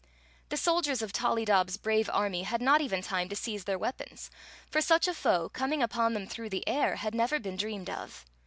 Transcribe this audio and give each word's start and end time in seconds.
The 0.49 0.57
soldiers 0.57 1.03
of 1.03 1.13
Tollydob 1.13 1.69
s 1.69 1.77
brave 1.77 2.09
army 2.11 2.41
had 2.41 2.59
not 2.59 2.81
even 2.81 3.03
time 3.03 3.29
to 3.29 3.35
seize 3.35 3.65
their 3.65 3.77
weapons; 3.77 4.31
for 4.67 4.81
such 4.81 5.07
a 5.07 5.13
foe, 5.13 5.47
coming 5.49 5.83
upon 5.83 6.15
them 6.15 6.25
through 6.25 6.49
the 6.49 6.67
air, 6.67 6.95
had 6.95 7.13
never 7.13 7.39
been 7.39 7.55
dreamed 7.55 7.87
of. 7.91 8.25